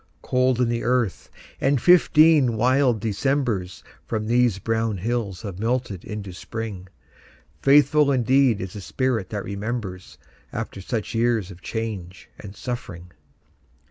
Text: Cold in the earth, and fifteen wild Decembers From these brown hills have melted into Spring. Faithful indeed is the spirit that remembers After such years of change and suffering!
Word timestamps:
Cold 0.23 0.59
in 0.59 0.67
the 0.67 0.81
earth, 0.83 1.29
and 1.61 1.79
fifteen 1.79 2.57
wild 2.57 2.99
Decembers 2.99 3.83
From 4.07 4.25
these 4.25 4.57
brown 4.57 4.97
hills 4.97 5.43
have 5.43 5.59
melted 5.59 6.03
into 6.03 6.33
Spring. 6.33 6.87
Faithful 7.61 8.11
indeed 8.11 8.59
is 8.59 8.73
the 8.73 8.81
spirit 8.81 9.29
that 9.29 9.43
remembers 9.45 10.17
After 10.51 10.81
such 10.81 11.13
years 11.13 11.51
of 11.51 11.61
change 11.61 12.31
and 12.39 12.55
suffering! 12.55 13.11